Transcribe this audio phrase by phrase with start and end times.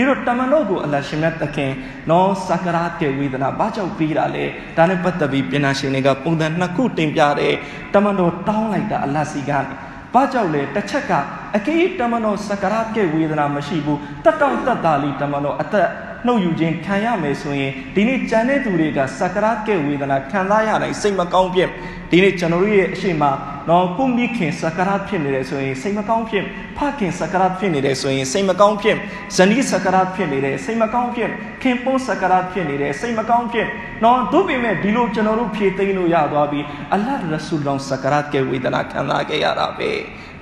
[0.00, 1.72] ဒီတော့တမန်တော်ကိုအလရှင်မြတ်သခင်
[2.10, 4.44] နော်စကရာတ်ရဲ့ဝေဒနာဘာကြောင့်ပြီးတာလဲ
[4.76, 7.54] ဒါနဲ့ပတ်သက်ပြီးပညာရှင်တွေကပုံစံနှစ်ခုတင်ပြတယ်
[7.94, 9.74] တမန်တော်တောင်းလိုက်တာအလစီကနေ
[10.14, 11.12] ဘာကြောင့်လဲတစ်ချက်က
[11.56, 15.88] အကေးတမန်တော်စကရာတ်ရဲ့ဝေဒနာမရှိဘူးတက်တောင့်တက်တာလီတမန်တော်အသက်
[16.26, 21.70] နှုတ်ယူခြင်းခံရမယ်ဆိုရင်ဒီနေ့ကြံတဲ့သူတွေကစကရာတ်ကဲဝေဒနာခံစားရတိုင်းစိတ်မကောင်းဖြစ်
[22.10, 23.24] ဒီနေ့ကျွန်တော်တို့ရဲ့အရှိမ
[23.68, 26.44] နော်ကုမိခင်စကရာတ်ဖြစ်နေတယ်ဆိုရင်စိတ်မကောင်းဖြစ်
[26.76, 28.96] ဖခင်စကရာတ်ဖြစ်နေတယ်ဆိုရင်စိတ်မကောင်းဖြစ်
[29.36, 31.30] ဇနီးစကရာတ်ဖြစ်နေတယ်စိတ်မကောင်းဖြစ်
[31.62, 33.68] ခင်ပွန်းစကရာတ်ဖြစ်နေတယ်စိတ်မကောင်းဖြစ်
[34.04, 36.60] နော်တို့ပေမဲ့ဒီလိုကျွန်တော်တို့ဖြေသိမ်းလို့ရသွားပြီ
[36.92, 39.90] အလ္လာဟ်ရဆူလောင်စကရာတ်ကဲဝေဒနာခံစားခဲ့ရတာပဲ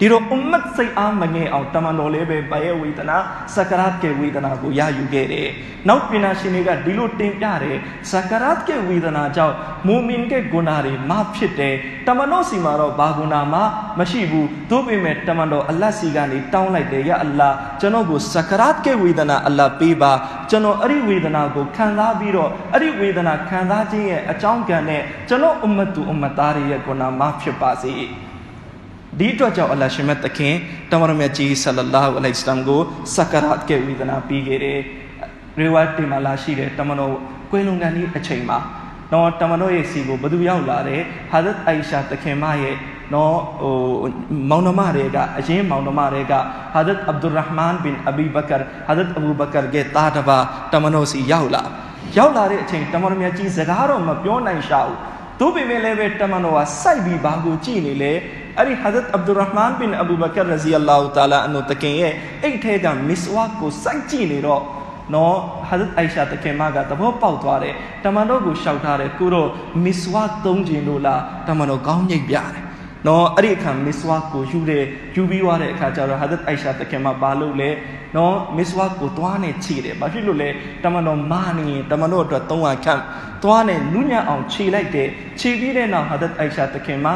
[0.00, 3.16] ဒီတော့အွမ်မတ်စိတ်အားမငယ်အောင်တမန်တော်လေးပဲဘရဲ့ဝေဒနာ
[3.54, 5.48] စကရတ်ကဲဝေဒနာကိုရယူခဲ့တယ်။
[5.88, 7.76] နောက်ပညာရှင်တွေကဒီလိုတင်ပြတယ်
[8.10, 9.54] စကရတ်ကဲဝေဒနာကြောင့်
[9.86, 11.74] မူမင်ကဲဂုဏတွေမဖြစ်တယ်။
[12.06, 13.60] တမန်တော်စီမှာတော့ဘာဂုဏမှ
[13.98, 17.50] မရှိဘူး။သို့ပေမဲ့တမန်တော်အလတ်စီကနေတောင်းလိုက်တယ်ရအလ္လာ
[17.80, 20.12] ကျွန်တော်ကိုစကရတ်ကဲဝေဒနာအလ္လာပေးပါ
[20.50, 27.94] ကျွန်တော်အဲ့ဒီဝေဒနာကိုခံစားပြီးတော့အဲ့ဒီဝေဒနာခံစားခြင်းရဲ့အကြောင်းကံနဲ့ကျွန်တော်အွမ်မတ်တူအွမ်မတ်သားတွေရဲ့ဂုဏမဖြစ်ပါစေ။
[29.18, 30.54] ဒီအတွက်ကြောင့်အလ္လာရှင်မတ်သခင်
[30.90, 32.80] တမန်တော်မြတ်ကြီးဆလလာဟူအလိုင်စလမ်ကို
[33.14, 34.80] စကရတ်ကဲဝေဒနာပြီးခဲ့တယ်
[35.58, 37.12] ရေဝတ်တင်မှာလာရှိတယ်တမန်တော်
[37.50, 38.58] ကွေးလုံကန်ဒီအချိန်မှာ
[39.12, 42.74] နော်တမန်တော်ရဲ့စီကိုဘသူရောက်လာတယ်ဟာဇတ်အိုင်ရှာသခင်မရဲ့
[43.14, 43.74] နော်ဟို
[44.50, 46.32] မောင်နှမတွေကအရင်မောင်နှမတွေက
[46.72, 48.56] ဟာဇတ်အဗ်ဒူရ်ဟ်မန်ဘင်အဘီဘကာ
[48.86, 50.38] ဟာဇတ်အဘူဘကာရဲ့တာတပါ
[50.72, 51.62] တမန်တော်စီရောက်လာ
[52.16, 54.98] ရောက်လာတဲ့အချိန်တမန်တော်မြတ်ကြီးစကားတော့မပြောနိုင်ရှာဘူး
[55.40, 58.12] တို့ပေမဲ့လည်းပဲတမန်တော်ကစိုက်ပြီးဘာကိုကြည့်နေလဲ
[58.56, 62.12] အဲ့ဒီဟာဇတ်အဗ်ဒူရ်ဟ်မန်ဘင်အဘူဘကာရဇီအလ္လာဟူတာလာအန်တကင်ရဲ့
[62.42, 64.62] အိတ်ထဲကမစ်ဝါကိုစိုက်ကြည့်နေတော့
[65.14, 65.34] နော်
[65.68, 67.74] ဟာဇတ်အိုင်ရှာတခင်မကသဘောပေါက်သွားတယ်
[68.04, 69.48] တမန်တော်ကိုရှောက်ထားတယ်ကိုတော့
[69.84, 72.68] မစ်ဝါသုံးခြင်းလို့လားတမန်တော်ကောင်းညိတ်ပြတယ်
[73.06, 74.84] နော်အဲ့ဒီအခါမစ်ဝါကိုယူတယ်
[75.14, 77.70] ယူပြီးသွားတဲ့အခါကျတော့ဟာဇတ်အိုင်ရှာတခင်မဘာလို့လဲ
[78.16, 80.48] နော်မစ်ဝါကိုသွားနဲ့ခြေတယ်ဘာဖြစ်လို့လဲ
[80.84, 83.00] တမန်တော်မာနေရင်တမန်တော်အတွက်300ခန့်
[83.42, 85.08] သွားနဲ့နုညံ့အောင်ခြေလိုက်တယ်
[85.40, 87.08] ခြေပြီးတဲ့နောက်ဟာဇတ်အိုင်ရှာတခင်မ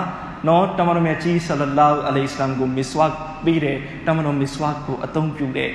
[0.49, 3.07] နော်တမန်တော်မြတ်ကြီးဆလလာဟူအလိုင်စလမ်ကိုမစ်ဝါ
[3.45, 5.71] ပေးတယ်တမန်တော်မစ်ဝါကိုအသုံးပြုတယ်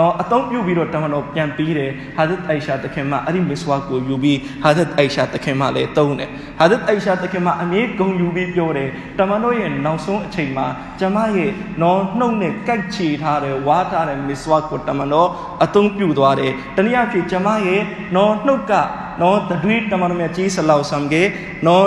[0.00, 6.28] နော်အသုံးပြုပြီးတော့တမန်တော်ပြန်ပြီးတယ်ဟာဇတ်အိုင်ရှာတခင်မအဲ့ဒီမစ်ဝါကိုယူပြီးဟာဇတ်အိုင်ရှာတခင်မလည်းသုံးတယ်
[6.58, 10.66] ဟာဇတ်အိုင်ရှာတခင်မအမြဲဂုံယူပြီးပြောတယ်တမန်တော်ရဲ့နောက်ဆုံးအချိန်မှာ
[11.00, 11.50] ကျမရဲ့
[11.82, 15.28] နော်နှုတ်နဲ့ကိုက်ချီထားတယ်ဝါထားတယ်မစ်ဝါကိုတမန်တော်
[15.64, 17.82] အသုံးပြုသွားတယ်တနည်းအားဖြင့်ကျမရဲ့
[18.16, 18.72] နော်နှုတ်က
[19.22, 21.22] နော်တတွေးတမန်တော်မြတ်ကြီးဆလောက်ဆမ်ကေ
[21.66, 21.86] နော်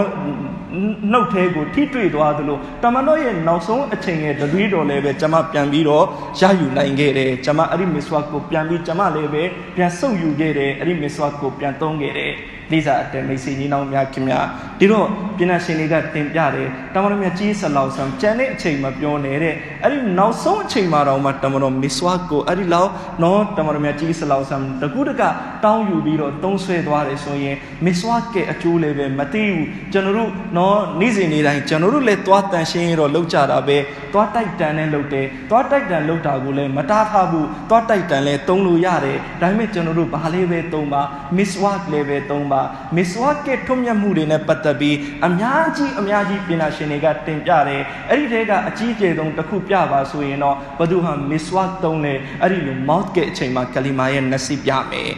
[1.11, 6.06] နှုတ်သေးကိုထိတွေ့သွားသလိုတမန်တော်ရဲ့နောက်ဆုံးအချိန်ရဲ့တတွေးတော်လည်းပဲကျွန်မပြန်ပြီးတော့
[6.39, 9.44] ရယူနိုင်ခဲ့တယ်ကျွန်မအဲ့ဒီမစ်ဝါကိုပြန်ပြီးကျွန်မလည်းပဲ
[9.75, 12.34] ပြန်ဆုပ်ယူခဲ့တယ်အဲ့ဒီမစ်ဝါကိုပြန်သုံးခဲ့တယ်
[12.72, 14.40] လေးစားအတဲမိတ်ဆွေညီနောင်များခင်ဗျာ
[14.79, 15.07] ဒီတော့
[15.38, 22.91] ပြင်နာရှင်တွေကတင်ပြတယ်တမန်တော်မြတ်ကြီးဆလောက်ဆမ်ကျန်တဲ့အချိန်မပြောနေတဲ့အဲ့ဒီနောက်ဆုံးအချိန်မှာတော့မှတမန်တော်မစ်ဝါကိုအဲ့ဒီလောက်
[23.23, 25.22] နော်တမန်တော်မြတ်ကြီးဆလောက်ဆမ်တကူတက
[25.63, 33.78] တောင်းယူပြီးတော့သုံးဆွဲသွားတယ်ဆိုရင်မစ်ဝါကဲအကျိုးလည်းပဲမသိဘူးကျွန်တော်တို့နော်နေ့စဉ်နေ့တိုင်းကျွန်တော်တို့လည်းသွားတန်ရှင်းရတော့လောက်ကြတာပဲ
[34.13, 41.02] သွားတိုက်တန်နဲ့လောက်တယ်သွားတိုက်တန်လောက်တာကိုလည်းမတားထားဘူးသွားတိုက်တန်လည်းသုံးလို့ရတယ်ဒါပေမဲ့ကျွန်တော်တို့ဘာလေးပဲသုံးပါ
[41.38, 42.53] မစ်ဝါလည်းပဲသုံးပါ
[42.96, 44.97] မစ်ဝါကဲထွတ်မြတ်မှုတွေနဲ့ပတ်သက်ပြီး
[45.28, 55.12] အများကြီးအများကြီးပြင်နာရှင်တွေကတင်ပြတယ်အဲ့ဒီတဲကအကြီးအကျယ်ဆုံးတစ်ခုပြပါဆိုရင်တော့ဘသူဟာမစ်ဝါသုံးတယ်အဲ့ဒီလို mouth ကဲအချိန်မှာကလီမာရဲ့နစီပြမယ်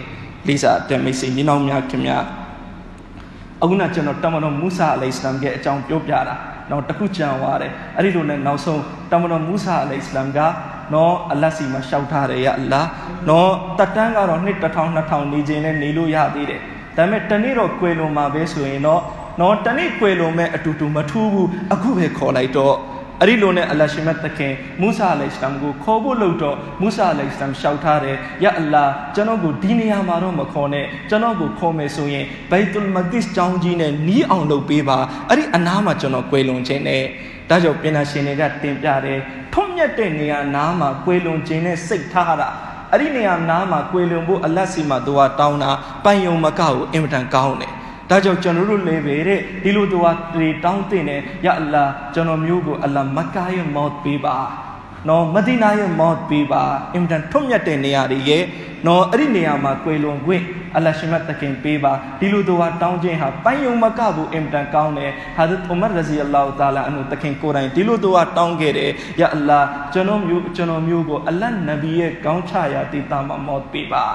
[0.47, 2.19] လိစာတမိတ်စီညီနောင်များခင်ဗျာ
[3.61, 6.35] အခုနကျွန်တော်တမန်တော်မူဆာအလိုင်စလမ်ရဲ့အကြောင်းပြောပြတာ
[6.69, 8.81] နောက်တစ်ခုကြံသွားတယ်အဲ့ဒီလိုနဲ့နောက်ဆုံး
[9.11, 10.39] တမန်တော်မူဆာအလိုင်စလမ်က
[10.93, 12.81] နော်အလတ်စီမှာရှောက်ထားတယ်ရအလ္လာ
[13.29, 16.61] နော်တတန်းကတော့နှစ်1000 2000နေခြင်းနဲ့နေလို့ရသေးတယ်
[16.97, 19.01] ဒါပေမဲ့တနေ့တော့ကွယ်လွန်မှာပဲဆိုရင်တော့
[19.39, 22.75] နော်တနေ့ကွယ်လွန်မဲ့အတူတူမထူးဘူးအခုပဲခေါ်လိုက်တော့
[23.21, 28.85] အဲ့ဒီလိုနဲ့အလရှိမတ်တခင်မူဆာအလိုင်စလမ်ကိုခေါ်ဖို့လုပ်တော့မူဆာအလိုင်စလမ်ရှောက်ထားတယ်ယအလာ
[29.15, 34.97] ကျွန်တော်ကိုဒီနေရာမှာတော့မခေါ်နဲ့ကျွန်တော်ကိုခေါ်မယ်ဆိုရင်ဘိုက်တူလ်မကစ်ကျောင်းကြီးနဲ့နီးအောင်လုပ်ပေးပါ
[35.29, 37.03] အဲ့ဒီအနားမှာကျွန်တော်ကွယ်လွန်ခြင်းနဲ့
[37.49, 39.19] ဒါကြောင့်ပြင်နာရှင်တွေကတင်ပြတယ်
[39.53, 42.49] ထွတ်မြတ်တဲ့နေရာနားမှာကွယ်လွန်ခြင်းနဲ့စိတ်ထားတာ
[42.95, 45.71] အဲ့ဒီနေရာနားမှာကွယ်လွန်ဖို့အလတ်စီမှာသူကတောင်းတာ
[46.03, 47.71] ပိုင်ယုံမကကိုအင်မတန်ကောင်းတယ်
[48.09, 51.83] ဒါကြောင့်ကျွန်တော်တို့လည်းပဲတဲ့ဒီလိုသူကတွေတောင်းတင်တယ်ယအလာ
[52.13, 54.37] ကျွန်တော်မျိုးကိုအလာမကာရဲ့မောတ်ပေးပါ
[55.07, 58.43] နော်မဒီနာရဲ့မောတ်ပေးပါအင်မတန်ထွတ်မြတ်တဲ့နေရာတွေရဲ့
[58.87, 60.43] နော်အဲ့ဒီနေရာမှာကွယ်လွန်ခွင့်
[60.77, 68.91] အလရှိမတ်တခင်ပေးပါဒီလိုသူကတောင်းခြင်းဟာပိုင်ယုံမကဘူးအင်မတန်ကောင်းတယ်ဟာဇတ်ဥမာရဇီအလ္လာဟူတာလာအနုတခင်ကိုယ်တိုင်ဒီလိုသူကတောင်းခဲ့တယ်
[69.21, 69.59] ယအလာ
[69.93, 74.05] ကျွန်တော်မျိုးကျွန်တော်မျိုးကိုအလတ်နဗီရဲ့ကောင်းချရာတည်တာမှာမောတ်ပေးပါ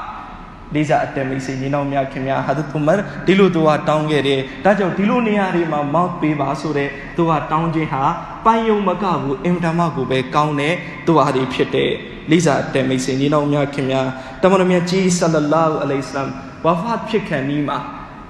[0.75, 2.95] လေးစားအတမိတ်စီညီနောင်များခင်များဟာဒတ်ဥမာ
[3.27, 8.03] ဒီလိုသူကတောင်းခဲ့တယ်ဒါကြောင့်ဒီလိုနေရာတွေမှာမောက်ပေးပါဆိုတဲ့သူကတောင်းခြင်းဟာ
[8.47, 10.75] ပိုင်ယုံမကဘူးအင်တာမကိုပဲကောင်းတဲ့
[11.07, 11.91] သူဟာဒီဖြစ်တဲ့
[12.31, 14.07] လိစာတဲမိတ်ဆွေညီနောင်များခင်များ
[14.43, 16.29] တမန်တော်မြတ်ကြီးဆလလာဟူအလိုင်စလမ်
[16.65, 17.79] ဝါဖတ်ဖြစ်ခံဒီမှာ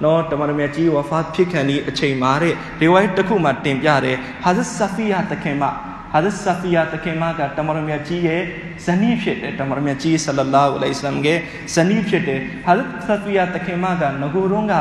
[0.03, 5.63] နော်တမန်တော်မြတ်ကြီးဝါဖတ်ဖြစ်ခံဒီအချိန်မှာတဲ့ဒီဝိုင်းတစ်ခုမှတင်ပြတယ်ဟာဇတ်ဆဖီယာတခင်မ
[6.13, 8.41] ဟာဇတ်ဆဖီယာတခင်မကတမန်တော်မြတ်ကြီးရဲ့
[8.85, 11.39] ဇနီးဖြစ်တယ်တမန်တော်မြတ်ကြီးဆလလာဟူအလိုင်စလမ်ရဲ့
[11.75, 14.73] ဇနီးဖြစ်တယ်ဟာဇတ်ဆဖီယာတခင်မကငကိုတုံးက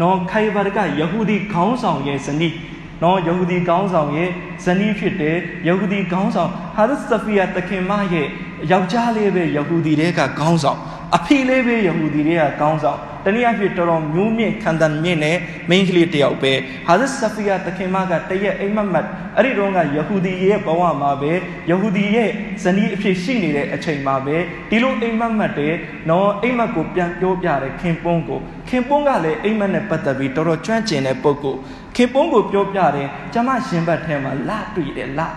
[0.00, 2.54] နော်ခိုင်ဘာကယဟူဒီခေါင်းဆောင်ရဲ့ဇနီး
[3.02, 4.30] နော်ယဟူဒီခေါင်းဆောင်ရဲ့
[4.64, 5.36] ဇနီးဖြစ်တယ်
[5.68, 8.26] ယဟူဒီခေါင်းဆောင်ဟာဇတ်ဆဖီယာတခင်မရဲ့
[8.72, 10.78] ယောက်ျားလေးပဲယဟူဒီတွေကခေါင်းဆောင်
[11.16, 15.36] အဖေလေးပဲယဟူဒီတွေကခေါင်းဆောင်တနည်းအားဖြင့်တော်တော်မျိုးမြင့်ခံတန်မြင့်နဲ့
[15.70, 16.52] မိန်းကလေးတယောက်ပဲ
[16.86, 19.06] ဟာဇတ်ဆဖီယာတခင်မကတရက်အိမ်မက်မတ်
[19.36, 21.32] အဲ့ဒီတော့ကယဟူဒီရဲ့ဘဝမှာပဲ
[21.70, 22.30] ယဟူဒီရဲ့
[22.62, 24.36] ဇနီးအဖြစ်ရှိနေတဲ့အချိန်မှာပဲ
[24.70, 25.74] ဒီလိုအိမ်မက်မတ်တဲ့
[26.10, 31.58] နော်အိမ်မက်ကိုပြန်ပြောပြတဲ့ခင်ပွန်းကိုခင်ပွန်းကလည်းအိမ်မက်နဲ့ပတ်သက်ပြီးတော်တော်ကျွမ်းကျင်တဲ့ပုဂ္ဂိုလ်
[31.96, 35.28] ခင်ပွန်းကိုပြောပြတယ်ကျမရှင်ဘတ်ထဲမှာလာတွေ့တယ်လာ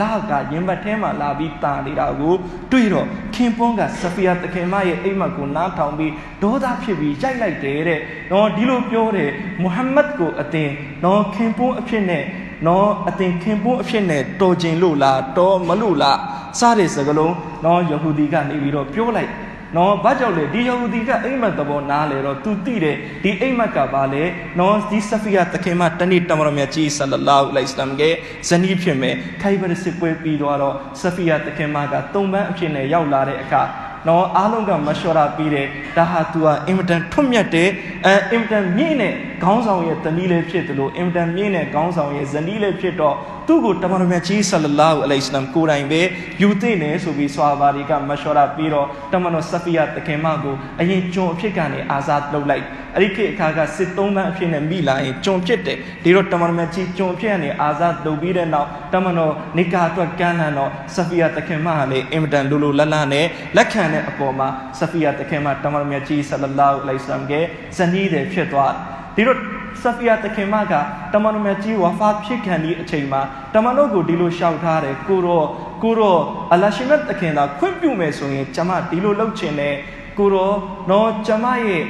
[0.00, 2.34] လာကရင်ဘတ်ထဲမှာလာပြီးတာနေတာကို
[2.70, 8.00] တွေ့တော့ခင်ပွန်းကဆဖီယာတခင်မရဲ့အိမ်မက်ကိုနားထောင်ပြီးဒေါသဖြစ်ပြီးရိုက်လိုက်တယ်တဲ့။
[8.32, 9.30] နော်ဒီလိုပြောတယ်
[9.62, 10.70] မုဟမ္မဒ်ကိုအတင်
[11.04, 12.24] နော်ခင်ပွန်းအဖြစ်နဲ့
[12.66, 16.18] နော်အတင်ခင်ပွန်းအဖြစ်နဲ့တော်ကျင်လို့လားတော်မလို့လား
[16.58, 17.34] စတဲ့စကားလုံး
[17.64, 19.30] နော်ယဟူဒီကနေပြီးတော့ပြောလိုက်
[19.76, 24.24] နော်ဘာကြောင့်လဲဒီယဟူဒီကအိမ်မက်သဘောနားလေတော့ तू သိတယ်ဒီအိမ်မက်ကဘာလဲ
[24.58, 28.02] နော်ဒီဆဖီယာတခင်မတဏိတမရမြတ်ကြီးဆလလာဟူအလိုင်စလမ်က
[28.48, 33.62] ဇနီးဖြစ်မယ်ခိုင်ဘရစစ်ပွဲပြီးတော့ဆဖီယာတခင်မကသုံးပန်းအဖြစ်နဲ့ရောက်လာတဲ့အခါ
[34.08, 35.66] နော်အားလုံးကမရှော်ရာပြီးတယ်
[35.96, 37.68] ဒါဟာ तू ဟာအင်မတန်ထွတ်မြတ်တဲ့
[38.06, 39.12] အဲအင်မတန်မြင့်တဲ့
[39.42, 43.16] ခေါင်းဆောင်ရဲ့တနည်းလေးဖြစ်တယ်လို့အင်မတန်မြင့်တဲ့ခေါင်းဆောင်ရဲ့ဇနီးလေးဖြစ်တော့
[43.46, 46.00] သူ့ကိုတမန်တော်မြတ်ကြီးဆလလာဟူအလိုင်စလမ်ကိုယ်တိုင်ပဲ
[46.42, 52.64] ယူသိနေဆိုပြီးဆွာဘာတွေကမရှော်ရာပြီးတော့တမန်တော်ဆဖီယာတခင်မကိုအရင်ကျွန်အဖြစ်ကနေအာဇတ်လုပ်လိုက်
[52.96, 63.26] အဲ့ဒီခေတ်အခါကစစ်သုံးပန်းအဖြစ်နဲ့မိလာရင်ကျွန်ဖြစ်တယ်ဒီတော့တမန်တော်မြတ်ကြီးကျွန်ဖြစ်ကနေအာဇတ်လုပ်ပြီးတဲ့နောက်တမန်တော်နေကာအတွက်ကမ်းလှမ်းတော့ဆဖီယာတခင်မကလည်းအင်မတန်လိုလိုလတ်လတ်နဲ့
[63.56, 64.48] လက်ခံတဲ့အပေါ်မှာ
[64.78, 67.32] ဆဖီယာတခင်မတမန်တော်မြတ်ကြီးဆလလာဟူအလိုင်စလမ်က
[67.76, 68.72] ဇနီးတယ်ဖြစ်သွား
[69.16, 69.38] ဒီတော့
[69.82, 70.74] ဆဖီယာတခင်မက
[71.12, 73.22] တမန်တော်မြတ်ကြီးဝါဖာဖြစ်ခံဒီအချိန်မှာ
[73.54, 75.46] တမန်တော်ကိုဒီလိုရှောက်ထားတယ်ကိုတော့
[75.82, 76.20] ကိုတော့
[76.52, 79.74] အလရှိမတ်တခင်သာခွင့်ပြုမယ်ဆိုရင်ကျမဒီလိုလုပ်ချင်တယ်
[80.18, 80.54] ကိုတော့
[80.90, 81.82] တော့ကျမရဲ့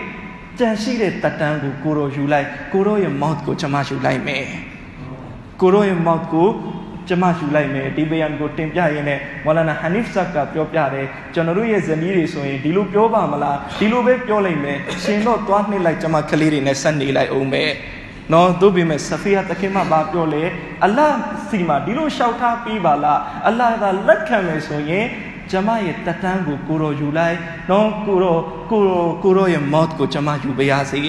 [0.59, 4.47] ကြံရှိတဲ့တတန်းကိုကိုတော့ယူလိုက်ကိုတော့ရဲ့ mouth ကိုကျမယူလိုက်မယ်
[5.61, 6.49] ကိုတော့ရဲ့ mouth ကို
[7.11, 17.65] ကျမယူလိုက်မယ်ဒီဘယံကိုတင်ပြရင်းနဲ့မော်လာနာဟနီဖ်ဆက်ကပြောပြတယ်ကျွန်တော်တို့ရဲ့ဇနီးတွေဆိုရင်ဒီလိုပြောပါမလားဒီလိုပဲပြောလိုက်မယ်ရှင်တော့သွားနှိမ့်လိုက်ကျမကလေးတွေနဲ့ဆက်နေလိုက်အောင်ပဲ
[18.33, 20.45] နော်တို့ပေမဲ့ဆဖီယာတခင်မဘာပြောလဲ
[20.85, 21.17] အလ္လာဟ်
[21.49, 25.07] စီမှာဒီလိုရှောက်ထားပြီးပါလားအလ္လာဟ်ကလက်ခံမယ်ဆိုရင်
[25.51, 27.37] ကျမရဲ့တတန်းကိုကိုရောယူလိုက်
[27.71, 28.39] နော်ကိုရော
[28.71, 31.01] ကိုရောကိုရောရဲ့ mouth ကိုကျမယူပါရစေ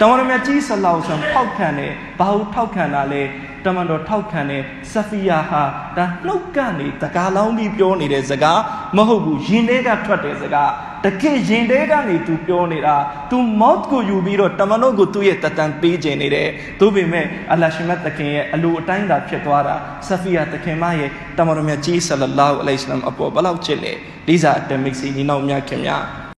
[0.00, 3.22] တမန်တော်မြတ်ကြီးဆလောက်ဆံဖောက်ခံတယ်ဘာလို့ထောက်ခံတာလဲ
[3.64, 4.62] တမန်တော်ထောက်ခံတဲ့
[4.92, 5.62] ဆဖီယာဟာ
[5.96, 8.60] ဒါနှုတ်ကနေတကားလောင်းပြီးပြောနေတဲ့စကား
[8.96, 10.70] မဟုတ်ဘူးရင်ထဲကထွက်တဲ့စကား
[11.04, 12.96] တကယ်ရင်ထဲကနေ तू ပြောနေတာ
[13.30, 16.48] तू mouth ကိုယူပြီးတော့တမန်တော်ကိုသူ့ရဲ့တတန်ပေးခြင်းနေတယ်
[16.80, 19.74] သို့ပေမဲ့အလ္လာဟ်ရှိမတ်တခင်ရဲ့အလိုအတိုင်းသာဖြစ်သွားတာ
[20.08, 23.92] ဆဖီယာတခင်မရဲ့တမန်တော်မြတ်ကြီးဆလလာဟူအလိုင်စလမ်အပေါ်ဘလောက်ချစ်လဲ
[24.28, 26.23] လိစာအတမစ်စီညီနောင်များခင်များ